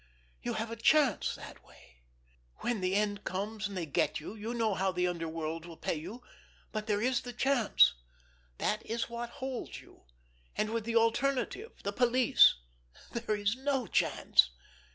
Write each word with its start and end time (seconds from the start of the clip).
You 0.41 0.53
have 0.53 0.71
a 0.71 0.75
chance 0.75 1.35
that 1.35 1.63
way! 1.63 2.01
When 2.61 2.81
the 2.81 2.95
end 2.95 3.23
comes 3.23 3.67
and 3.67 3.77
they 3.77 3.85
get 3.85 4.19
you, 4.19 4.33
you 4.33 4.55
know 4.55 4.73
how 4.73 4.91
the 4.91 5.07
underworld 5.07 5.67
will 5.67 5.77
pay—but 5.77 6.87
there 6.87 7.01
is 7.03 7.21
the 7.21 7.33
chance—that 7.33 8.83
is 8.83 9.11
what 9.11 9.29
holds 9.29 9.79
you—and 9.79 10.71
with 10.71 10.85
the 10.85 10.95
alternative—the 10.95 11.93
police—there 11.93 13.35
is 13.35 13.55
no 13.57 13.85
chance." 13.85 14.49